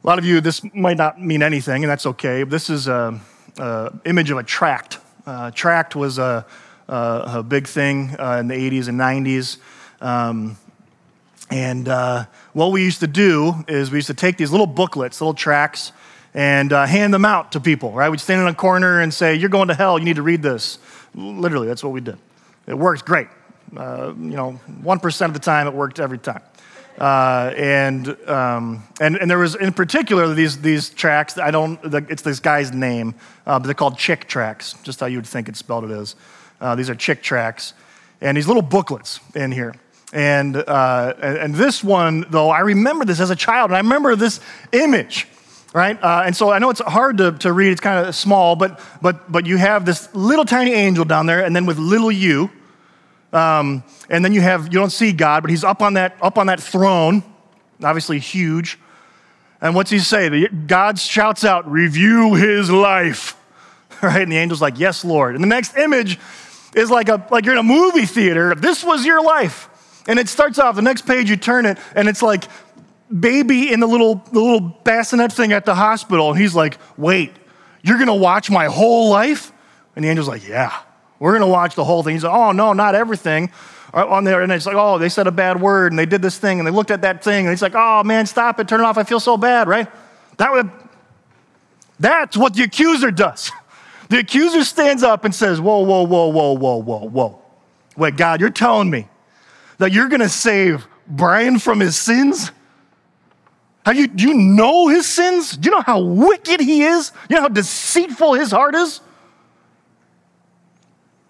[0.05, 2.45] A lot of you, this might not mean anything, and that's okay.
[2.45, 3.21] This is an
[4.05, 4.99] image of a tract.
[5.27, 6.47] Uh, tract was a,
[6.89, 9.59] a, a big thing uh, in the 80s and 90s.
[10.01, 10.57] Um,
[11.51, 15.21] and uh, what we used to do is we used to take these little booklets,
[15.21, 15.93] little tracts,
[16.35, 18.09] and uh, hand them out to people, right?
[18.09, 20.43] We'd stand in a corner and say, You're going to hell, you need to read
[20.43, 20.79] this.
[21.15, 22.17] Literally, that's what we did.
[22.67, 23.29] It worked great.
[23.77, 26.43] Uh, you know, 1% of the time, it worked every time.
[26.99, 31.79] Uh, and, um, and, and there was in particular these, these tracts, I don't,
[32.11, 33.15] it's this guy's name,
[33.47, 36.17] uh, but they're called chick tracts, just how you would think it's spelled it is.
[36.63, 37.75] Uh, these are Chick tracts.
[38.23, 39.75] And these little booklets in here.
[40.13, 44.17] And, uh, and this one, though, I remember this as a child, and I remember
[44.17, 44.41] this
[44.73, 45.27] image
[45.75, 45.99] right?
[46.03, 48.81] Uh, and so I know it's hard to, to read, it's kind of small, but,
[49.01, 52.51] but, but you have this little tiny angel down there, and then with little you,
[53.33, 56.37] um, and then you have, you don't see God, but he's up on that, up
[56.37, 57.23] on that throne,
[57.83, 58.79] obviously huge.
[59.61, 60.49] And what's he say?
[60.49, 63.37] God shouts out, review his life,
[64.03, 64.23] right?
[64.23, 65.35] And the angel's like, yes, Lord.
[65.35, 66.19] And the next image
[66.75, 68.55] is like, a, like you're in a movie theater.
[68.55, 69.69] This was your life.
[70.07, 72.45] And it starts off, the next page you turn it, and it's like
[73.21, 76.31] baby in the little, the little bassinet thing at the hospital.
[76.31, 77.33] And he's like, wait,
[77.83, 79.53] you're going to watch my whole life?
[79.95, 80.77] And the angel's like, yeah,
[81.19, 82.15] we're going to watch the whole thing.
[82.15, 83.51] He's like, oh, no, not everything.
[83.95, 86.23] Uh, on there, and it's like, oh, they said a bad word, and they did
[86.23, 88.67] this thing, and they looked at that thing, and he's like, oh, man, stop it,
[88.67, 89.87] turn it off, I feel so bad, right?
[90.39, 90.71] That would,
[92.01, 93.53] that's what the accuser does.
[94.13, 97.41] The accuser stands up and says, whoa, whoa, whoa, whoa, whoa, whoa, whoa.
[97.97, 99.09] Wait, God, you're telling me
[99.79, 102.53] that you're going to save Brian from his sins?
[103.87, 105.57] Have you, do you know his sins?
[105.57, 107.11] Do you know how wicked he is?
[107.31, 109.01] You know how deceitful his heart is?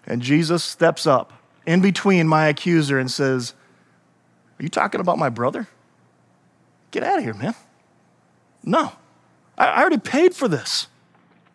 [0.05, 1.31] And Jesus steps up
[1.65, 3.53] in between my accuser and says,
[4.59, 5.69] Are you talking about my brother?
[6.91, 7.55] Get out of here, man.
[8.61, 8.91] No,
[9.57, 10.87] I already paid for this.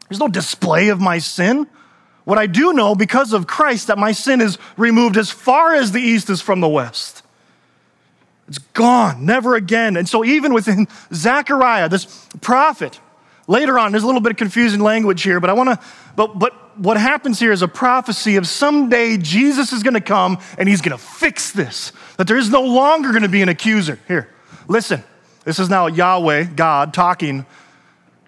[0.09, 1.67] There's no display of my sin.
[2.25, 5.93] What I do know because of Christ that my sin is removed as far as
[5.93, 7.23] the east is from the west.
[8.49, 9.97] It's gone, never again.
[9.97, 12.99] And so, even within Zechariah, this prophet,
[13.47, 16.39] later on, there's a little bit of confusing language here, but I want to, but,
[16.39, 20.69] but what happens here is a prophecy of someday Jesus is going to come and
[20.69, 23.99] he's going to fix this, that there is no longer going to be an accuser.
[24.09, 24.31] Here,
[24.67, 25.03] listen.
[25.45, 27.47] This is now Yahweh, God, talking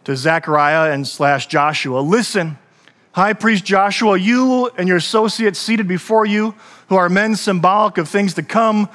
[0.04, 2.00] to Zechariah and slash Joshua.
[2.00, 2.58] Listen,
[3.12, 6.54] High Priest Joshua, you and your associates seated before you,
[6.88, 8.88] who are men symbolic of things to come,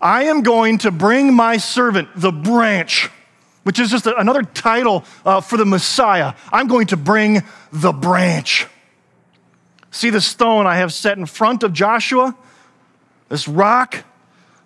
[0.00, 3.10] I am going to bring my servant, the branch,
[3.64, 6.34] which is just another title uh, for the Messiah.
[6.52, 7.42] I'm going to bring
[7.72, 8.66] the branch.
[9.90, 12.36] See the stone I have set in front of Joshua?
[13.28, 14.04] This rock?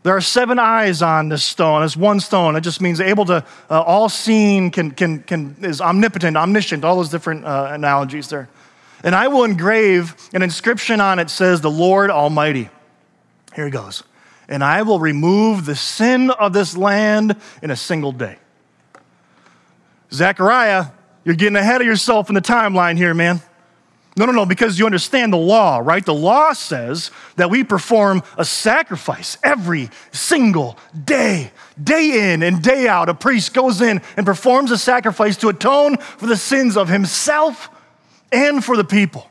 [0.02, 1.84] There are seven eyes on this stone.
[1.84, 2.56] It's one stone.
[2.56, 6.96] It just means able to, uh, all seen, can, can, can, is omnipotent, omniscient, all
[6.96, 8.48] those different uh, analogies there.
[9.04, 12.68] And I will engrave an inscription on it says, The Lord Almighty.
[13.54, 14.02] Here he goes
[14.52, 18.36] and I will remove the sin of this land in a single day.
[20.12, 20.86] Zechariah,
[21.24, 23.40] you're getting ahead of yourself in the timeline here, man.
[24.14, 26.04] No, no, no, because you understand the law, right?
[26.04, 31.50] The law says that we perform a sacrifice every single day.
[31.82, 35.96] Day in and day out, a priest goes in and performs a sacrifice to atone
[35.96, 37.70] for the sins of himself
[38.30, 39.30] and for the people.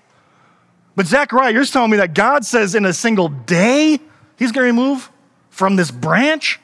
[0.95, 3.99] But Zechariah, you're telling me that God says in a single day,
[4.37, 5.11] He's going to remove
[5.51, 6.59] from this branch?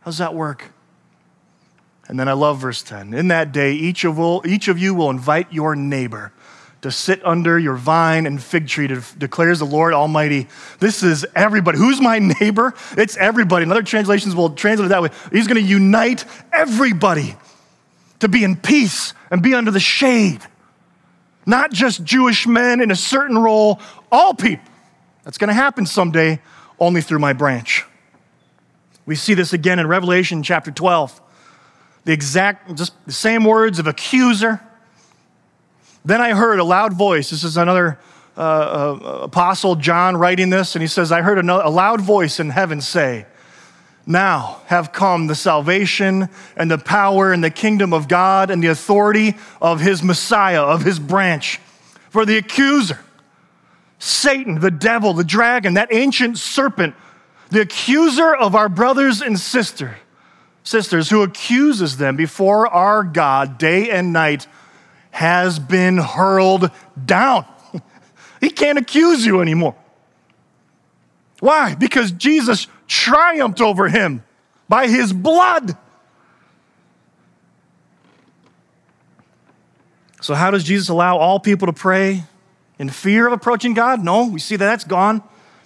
[0.00, 0.72] How does that work?
[2.08, 3.12] And then I love verse 10.
[3.12, 6.32] In that day, each of, will, each of you will invite your neighbor
[6.82, 10.48] to sit under your vine and fig tree, declares the Lord Almighty.
[10.78, 11.78] This is everybody.
[11.78, 12.74] Who's my neighbor?
[12.96, 13.64] It's everybody.
[13.64, 15.10] And other translations will translate it that way.
[15.30, 17.36] He's going to unite everybody
[18.20, 20.40] to be in peace and be under the shade.
[21.44, 24.64] Not just Jewish men in a certain role, all people.
[25.24, 26.40] That's going to happen someday
[26.78, 27.84] only through my branch.
[29.04, 31.20] We see this again in Revelation chapter 12.
[32.04, 34.60] The exact, just the same words of accuser.
[36.04, 37.30] Then I heard a loud voice.
[37.30, 37.98] This is another
[38.36, 42.40] uh, uh, apostle, John, writing this, and he says, I heard a, a loud voice
[42.40, 43.26] in heaven say,
[44.06, 48.68] now have come the salvation and the power and the kingdom of God and the
[48.68, 51.60] authority of his Messiah, of his branch.
[52.08, 52.98] For the accuser,
[53.98, 56.94] Satan, the devil, the dragon, that ancient serpent,
[57.50, 59.98] the accuser of our brothers and sister,
[60.64, 64.46] sisters, who accuses them before our God day and night,
[65.10, 66.70] has been hurled
[67.04, 67.46] down.
[68.40, 69.74] he can't accuse you anymore.
[71.40, 71.74] Why?
[71.74, 74.22] Because Jesus triumphed over him
[74.68, 75.76] by his blood.
[80.20, 82.24] So, how does Jesus allow all people to pray
[82.78, 84.04] in fear of approaching God?
[84.04, 85.22] No, we see that that's gone.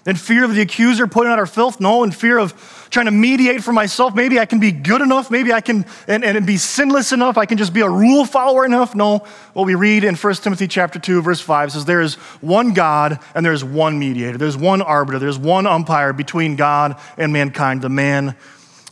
[0.07, 1.81] In fear of the accuser putting out our filth?
[1.81, 2.05] No.
[2.05, 2.53] In fear of
[2.91, 4.15] trying to mediate for myself?
[4.15, 5.31] Maybe I can be good enough.
[5.31, 7.39] Maybe I can and, and be sinless enough.
[7.39, 8.95] I can just be a rule follower enough.
[8.95, 9.19] No.
[9.55, 13.19] What we read in 1 Timothy chapter 2, verse 5 says there is one God
[13.35, 14.37] and there is one mediator.
[14.37, 15.19] There's one arbiter.
[15.19, 18.37] There's one umpire between God and mankind, the man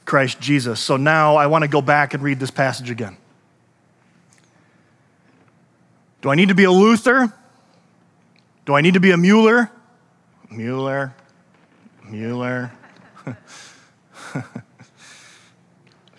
[0.06, 0.80] Christ Jesus.
[0.80, 3.18] So now I want to go back and read this passage again.
[6.22, 7.34] Do I need to be a Luther?
[8.64, 9.70] Do I need to be a Mueller?
[10.52, 11.14] Mueller,
[12.04, 12.72] Mueller.
[13.26, 13.32] do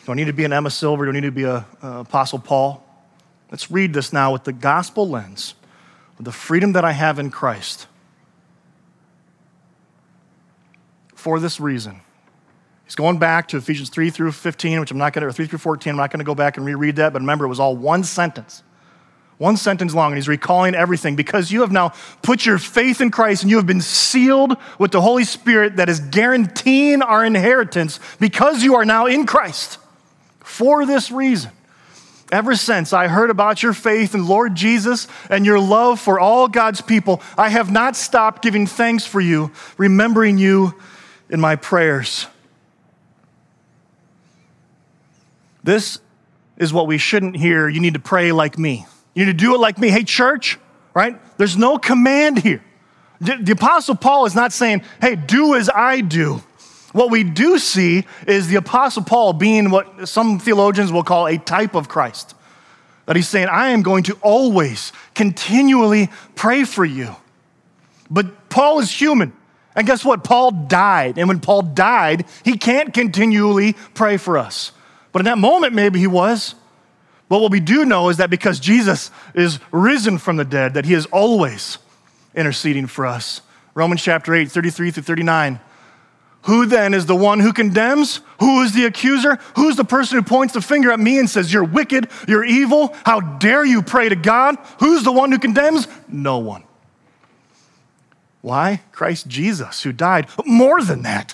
[0.07, 1.05] I need to be an Emma Silver?
[1.05, 2.83] Do I need to be a, a Apostle Paul?
[3.51, 5.53] Let's read this now with the gospel lens,
[6.17, 7.87] with the freedom that I have in Christ.
[11.13, 12.01] For this reason,
[12.85, 15.45] he's going back to Ephesians 3 through 15, which I'm not going to, or 3
[15.45, 15.91] through 14.
[15.91, 18.03] I'm not going to go back and reread that, but remember, it was all one
[18.03, 18.63] sentence.
[19.37, 23.11] One sentence long, and he's recalling everything because you have now put your faith in
[23.11, 27.99] Christ and you have been sealed with the Holy Spirit that is guaranteeing our inheritance
[28.19, 29.79] because you are now in Christ.
[30.39, 31.51] For this reason,
[32.31, 36.47] ever since I heard about your faith in Lord Jesus and your love for all
[36.47, 40.75] God's people, I have not stopped giving thanks for you, remembering you
[41.29, 42.27] in my prayers.
[45.63, 45.99] This
[46.57, 47.67] is what we shouldn't hear.
[47.67, 48.85] You need to pray like me.
[49.13, 49.89] You need to do it like me.
[49.89, 50.59] Hey, church,
[50.93, 51.19] right?
[51.37, 52.63] There's no command here.
[53.19, 56.41] The Apostle Paul is not saying, hey, do as I do.
[56.91, 61.37] What we do see is the Apostle Paul being what some theologians will call a
[61.37, 62.35] type of Christ.
[63.05, 67.15] That he's saying, I am going to always, continually pray for you.
[68.09, 69.33] But Paul is human.
[69.75, 70.23] And guess what?
[70.23, 71.17] Paul died.
[71.17, 74.71] And when Paul died, he can't continually pray for us.
[75.11, 76.55] But in that moment, maybe he was.
[77.33, 80.85] But what we do know is that because Jesus is risen from the dead, that
[80.85, 81.79] he is always
[82.35, 83.41] interceding for us.
[83.73, 85.59] Romans chapter 8, 33 through 39.
[86.43, 88.19] Who then is the one who condemns?
[88.39, 89.39] Who is the accuser?
[89.55, 92.95] Who's the person who points the finger at me and says, You're wicked, you're evil?
[93.03, 94.59] How dare you pray to God?
[94.77, 95.87] Who's the one who condemns?
[96.07, 96.63] No one.
[98.41, 98.83] Why?
[98.91, 100.27] Christ Jesus, who died.
[100.45, 101.33] More than that,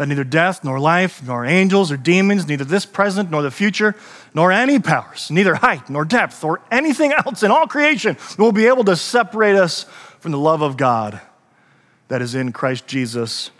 [0.00, 3.94] that neither death, nor life, nor angels or demons, neither this present nor the future,
[4.32, 8.64] nor any powers, neither height nor depth or anything else in all creation will be
[8.64, 9.84] able to separate us
[10.18, 11.20] from the love of God
[12.08, 13.50] that is in Christ Jesus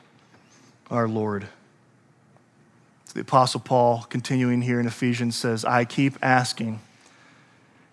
[0.90, 1.46] our Lord.
[3.12, 6.80] The Apostle Paul, continuing here in Ephesians, says, I keep asking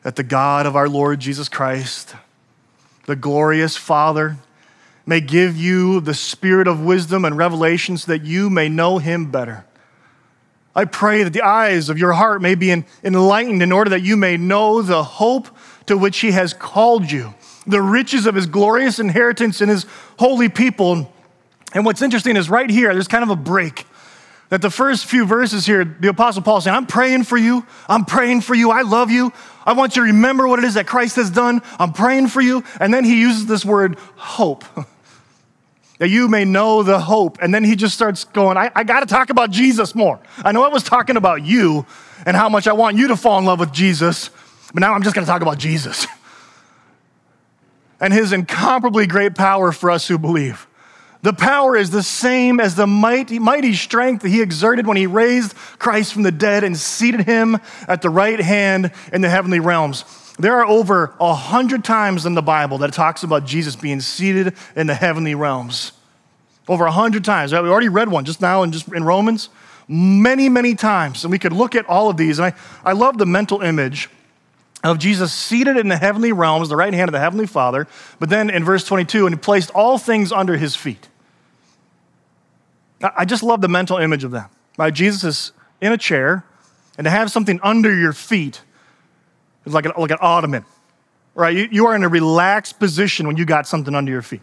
[0.03, 2.15] that the God of our Lord Jesus Christ,
[3.07, 4.37] the glorious Father,
[5.07, 9.31] may give you the spirit of wisdom and revelation so that you may know him
[9.31, 9.65] better.
[10.75, 14.15] I pray that the eyes of your heart may be enlightened in order that you
[14.15, 15.47] may know the hope
[15.87, 17.33] to which he has called you,
[17.65, 19.87] the riches of his glorious inheritance in his
[20.19, 21.11] holy people.
[21.73, 23.87] And what's interesting is right here, there's kind of a break.
[24.49, 27.65] That the first few verses here, the Apostle Paul saying, I'm praying for you.
[27.89, 28.71] I'm praying for you.
[28.71, 29.33] I love you.
[29.65, 31.61] I want you to remember what it is that Christ has done.
[31.79, 32.63] I'm praying for you.
[32.79, 34.63] And then he uses this word hope.
[35.99, 37.39] that you may know the hope.
[37.41, 40.19] And then he just starts going, I, I got to talk about Jesus more.
[40.37, 41.85] I know I was talking about you
[42.25, 44.29] and how much I want you to fall in love with Jesus,
[44.73, 46.05] but now I'm just going to talk about Jesus
[47.99, 50.67] and his incomparably great power for us who believe.
[51.23, 55.07] The power is the same as the mighty, mighty strength that he exerted when he
[55.07, 59.59] raised Christ from the dead and seated him at the right hand in the heavenly
[59.59, 60.05] realms.
[60.39, 64.55] There are over a hundred times in the Bible that talks about Jesus being seated
[64.75, 65.93] in the heavenly realms.
[66.67, 67.51] Over a hundred times.
[67.51, 69.49] We already read one just now in, just in Romans.
[69.87, 71.23] Many, many times.
[71.23, 72.39] And we could look at all of these.
[72.39, 74.09] And I, I love the mental image
[74.83, 77.87] of Jesus seated in the heavenly realms, the right hand of the heavenly Father.
[78.19, 81.07] But then in verse 22, and he placed all things under his feet.
[83.01, 84.51] I just love the mental image of that.
[84.77, 84.93] Right?
[84.93, 86.43] Jesus is in a chair,
[86.97, 88.61] and to have something under your feet
[89.67, 90.65] is like an, like an ottoman.
[91.35, 91.55] Right?
[91.55, 94.41] You, you are in a relaxed position when you got something under your feet.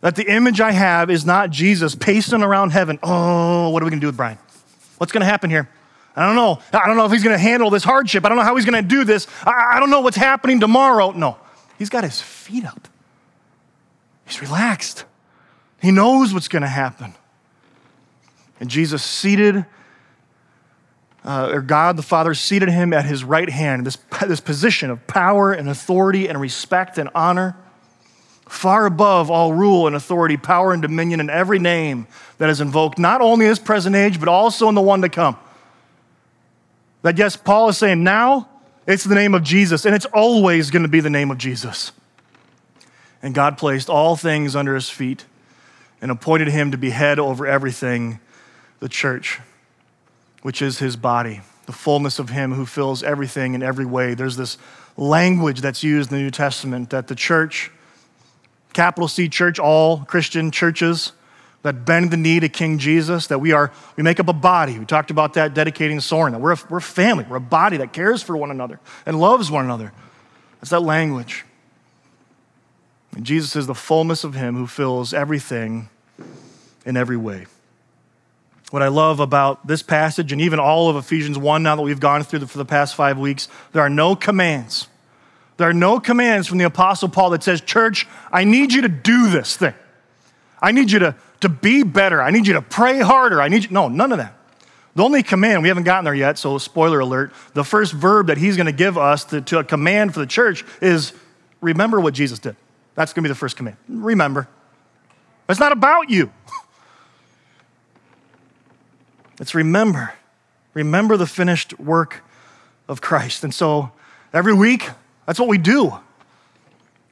[0.00, 2.98] That the image I have is not Jesus pacing around heaven.
[3.02, 4.38] Oh, what are we going to do with Brian?
[4.98, 5.68] What's going to happen here?
[6.16, 6.60] I don't know.
[6.72, 8.24] I don't know if he's going to handle this hardship.
[8.24, 9.26] I don't know how he's going to do this.
[9.44, 11.12] I, I don't know what's happening tomorrow.
[11.12, 11.36] No,
[11.78, 12.88] he's got his feet up.
[14.24, 15.04] He's relaxed.
[15.80, 17.14] He knows what's going to happen.
[18.58, 19.66] And Jesus seated,
[21.26, 25.06] uh, or God the Father seated him at his right hand, this, this position of
[25.06, 27.56] power and authority and respect and honor,
[28.48, 32.06] far above all rule and authority, power and dominion, and every name
[32.38, 35.08] that is invoked, not only in this present age, but also in the one to
[35.08, 35.36] come.
[37.02, 38.48] That, yes, Paul is saying now
[38.86, 41.90] it's the name of Jesus, and it's always going to be the name of Jesus.
[43.20, 45.24] And God placed all things under his feet
[46.00, 48.20] and appointed him to be head over everything,
[48.78, 49.40] the church,
[50.46, 54.14] which is his body, the fullness of him who fills everything in every way.
[54.14, 54.58] There's this
[54.96, 57.72] language that's used in the New Testament that the church,
[58.72, 61.10] capital C church, all Christian churches,
[61.62, 64.78] that bend the knee to King Jesus, that we are, we make up a body.
[64.78, 67.78] We talked about that dedicating Soren, that we're a, we're a family, we're a body
[67.78, 69.92] that cares for one another and loves one another.
[70.60, 71.44] That's that language.
[73.16, 75.88] And Jesus is the fullness of Him who fills everything
[76.84, 77.46] in every way.
[78.70, 82.00] What I love about this passage and even all of Ephesians 1, now that we've
[82.00, 84.88] gone through the, for the past five weeks, there are no commands.
[85.56, 88.88] There are no commands from the Apostle Paul that says, Church, I need you to
[88.88, 89.74] do this thing.
[90.60, 92.22] I need you to to be better.
[92.22, 93.40] I need you to pray harder.
[93.40, 93.70] I need you.
[93.70, 94.34] No, none of that.
[94.94, 97.32] The only command, we haven't gotten there yet, so spoiler alert.
[97.52, 100.26] The first verb that he's going to give us to, to a command for the
[100.26, 101.12] church is
[101.60, 102.56] remember what Jesus did.
[102.94, 103.76] That's going to be the first command.
[103.88, 104.48] Remember.
[105.48, 106.32] It's not about you.
[109.40, 110.14] It's remember.
[110.74, 112.22] Remember the finished work
[112.88, 113.44] of Christ.
[113.44, 113.90] And so
[114.32, 114.88] every week,
[115.26, 115.98] that's what we do.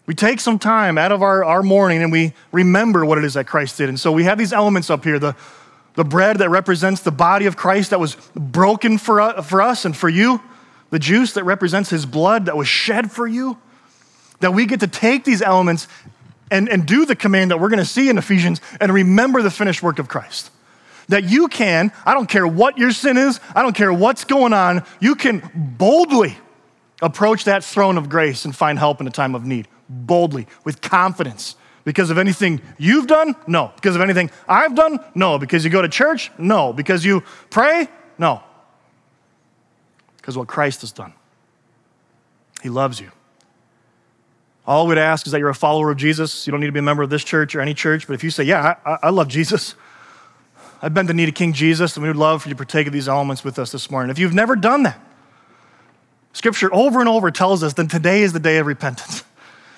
[0.06, 3.34] We take some time out of our, our morning and we remember what it is
[3.34, 3.88] that Christ did.
[3.88, 5.34] And so we have these elements up here the,
[5.94, 9.84] the bread that represents the body of Christ that was broken for, uh, for us
[9.84, 10.42] and for you,
[10.90, 13.58] the juice that represents his blood that was shed for you.
[14.40, 15.88] That we get to take these elements
[16.50, 19.50] and, and do the command that we're going to see in Ephesians and remember the
[19.50, 20.50] finished work of Christ.
[21.08, 24.52] That you can, I don't care what your sin is, I don't care what's going
[24.52, 26.38] on, you can boldly
[27.02, 30.80] approach that throne of grace and find help in a time of need boldly, with
[30.80, 31.56] confidence.
[31.84, 33.36] Because of anything you've done?
[33.46, 33.70] No.
[33.74, 34.98] Because of anything I've done?
[35.14, 35.38] No.
[35.38, 36.30] Because you go to church?
[36.38, 36.72] No.
[36.72, 37.88] Because you pray?
[38.16, 38.42] No.
[40.16, 41.12] Because what Christ has done.
[42.62, 43.10] He loves you.
[44.66, 46.46] All we'd ask is that you're a follower of Jesus.
[46.46, 48.24] You don't need to be a member of this church or any church, but if
[48.24, 49.74] you say, Yeah, I, I love Jesus,
[50.84, 52.92] I've been to need King Jesus, and we would love for you to partake of
[52.92, 54.10] these elements with us this morning.
[54.10, 55.00] If you've never done that,
[56.34, 59.24] Scripture over and over tells us that today is the day of repentance.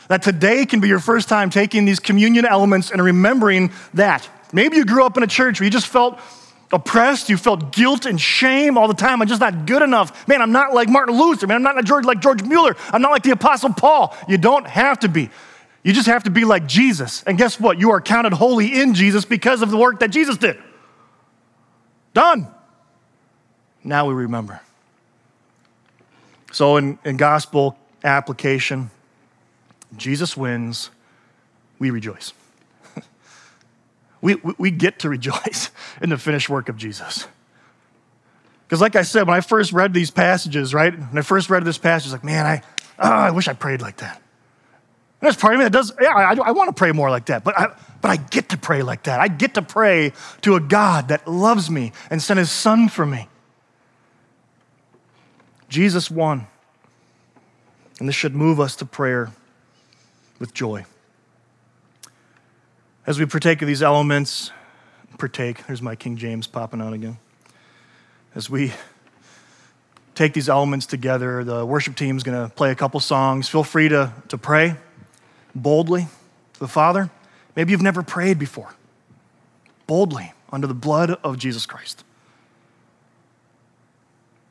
[0.09, 4.29] That today can be your first time taking these communion elements and remembering that.
[4.53, 6.21] Maybe you grew up in a church where you just felt
[6.73, 9.21] oppressed, you felt guilt and shame all the time.
[9.21, 10.29] I'm just not good enough.
[10.29, 11.49] Man, I'm not like Martin Luther.
[11.49, 12.77] Man, I'm not like George, like George Mueller.
[12.93, 14.17] I'm not like the Apostle Paul.
[14.29, 15.29] You don't have to be.
[15.83, 17.25] You just have to be like Jesus.
[17.25, 17.81] And guess what?
[17.81, 20.57] You are counted holy in Jesus because of the work that Jesus did.
[22.17, 22.49] Done.
[23.85, 24.63] Now we remember.
[26.51, 28.91] So, in, in gospel application,
[29.99, 30.89] Jesus wins,
[31.79, 32.33] we rejoice.
[34.23, 37.27] we, we, we get to rejoice in the finished work of Jesus.
[38.67, 40.99] Because, like I said, when I first read these passages, right?
[40.99, 42.63] When I first read this passage, like, man, I,
[42.99, 44.23] oh, I wish I prayed like that.
[45.21, 47.43] There's part of me that does, yeah, I, I want to pray more like that,
[47.43, 49.19] but I, but I get to pray like that.
[49.19, 50.13] I get to pray
[50.43, 53.29] to a God that loves me and sent his son for me.
[55.69, 56.47] Jesus won.
[57.99, 59.33] And this should move us to prayer
[60.39, 60.85] with joy.
[63.07, 64.51] As we partake of these elements,
[65.17, 67.17] partake, there's my King James popping out again.
[68.35, 68.75] As we
[70.15, 73.49] take these elements together, the worship team is going to play a couple songs.
[73.49, 74.77] Feel free to, to pray
[75.63, 76.09] boldly
[76.55, 77.11] to the Father.
[77.55, 78.75] Maybe you've never prayed before.
[79.87, 82.05] Boldly, under the blood of Jesus Christ.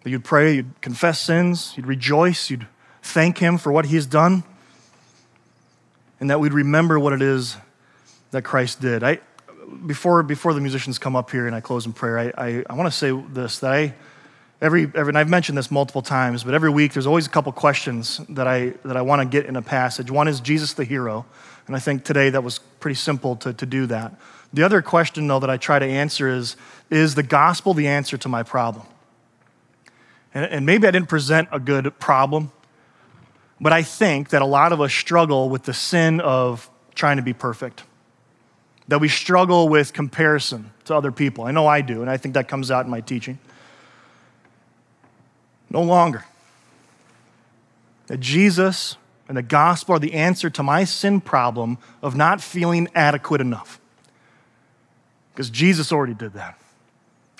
[0.03, 2.67] That you'd pray, you'd confess sins, you'd rejoice, you'd
[3.01, 4.43] thank Him for what He's done,
[6.19, 7.57] and that we'd remember what it is
[8.31, 9.03] that Christ did.
[9.03, 9.19] I,
[9.85, 12.73] before, before the musicians come up here and I close in prayer, I, I, I
[12.75, 13.93] want to say this that I,
[14.65, 17.51] every, every, and I've mentioned this multiple times, but every week there's always a couple
[17.51, 20.09] questions that I, that I want to get in a passage.
[20.09, 21.25] One is Jesus the hero,
[21.67, 24.13] and I think today that was pretty simple to, to do that.
[24.53, 26.57] The other question, though, that I try to answer is
[26.89, 28.85] Is the gospel the answer to my problem?
[30.33, 32.51] And, and maybe I didn't present a good problem,
[33.61, 37.23] but I think that a lot of us struggle with the sin of trying to
[37.23, 37.83] be perfect
[38.87, 41.45] that we struggle with comparison to other people.
[41.45, 43.39] I know I do, and I think that comes out in my teaching.
[45.75, 46.23] No longer.
[48.07, 48.95] That Jesus
[49.27, 53.77] and the gospel are the answer to my sin problem of not feeling adequate enough.
[55.33, 56.57] Because Jesus already did that.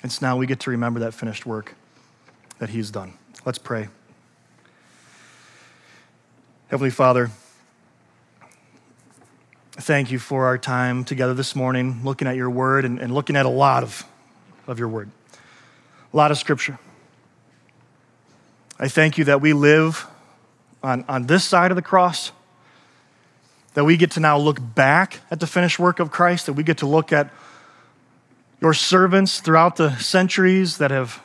[0.02, 1.76] And so now we get to remember that finished work
[2.58, 3.14] that He's done.
[3.46, 3.88] Let's pray.
[6.68, 7.30] Heavenly Father,
[9.72, 13.34] thank you for our time together this morning, looking at your word and, and looking
[13.34, 14.04] at a lot of,
[14.66, 15.08] of your word,
[16.12, 16.78] a lot of scripture.
[18.78, 20.06] I thank you that we live
[20.82, 22.30] on, on this side of the cross,
[23.72, 26.62] that we get to now look back at the finished work of Christ, that we
[26.62, 27.32] get to look at
[28.60, 31.22] your servants throughout the centuries that have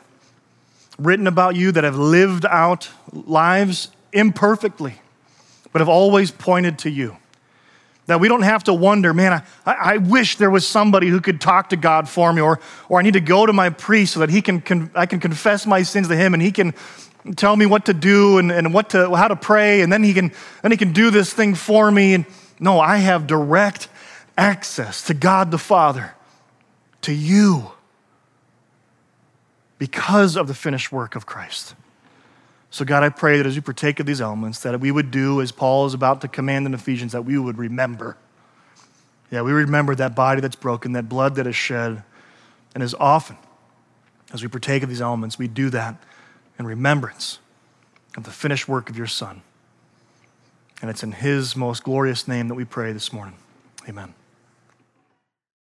[0.98, 4.94] written about you, that have lived out lives imperfectly,
[5.72, 7.16] but have always pointed to you.
[8.06, 11.40] That we don't have to wonder, man, I, I wish there was somebody who could
[11.40, 14.20] talk to God for me, or, or I need to go to my priest so
[14.20, 16.74] that he can, con- I can confess my sins to him and he can
[17.36, 20.12] tell me what to do and, and what to, how to pray, and then he,
[20.12, 22.14] can, then he can do this thing for me.
[22.14, 22.26] And
[22.58, 23.88] no, I have direct
[24.36, 26.14] access to God the Father,
[27.02, 27.72] to you,
[29.78, 31.74] because of the finished work of Christ.
[32.70, 35.40] So, God, I pray that as we partake of these elements, that we would do
[35.42, 38.16] as Paul is about to command in Ephesians, that we would remember.
[39.30, 42.02] Yeah, we remember that body that's broken, that blood that is shed.
[42.74, 43.36] And as often
[44.32, 45.96] as we partake of these elements, we do that
[46.62, 47.40] in remembrance
[48.16, 49.42] of the finished work of your Son.
[50.80, 53.34] And it's in his most glorious name that we pray this morning.
[53.88, 54.14] Amen.